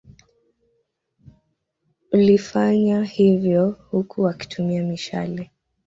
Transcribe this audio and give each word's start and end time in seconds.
Wlifanya 2.13 3.03
hivyo 3.03 3.69
huku 3.91 4.21
wakitumia 4.21 4.83
mishale 4.83 5.51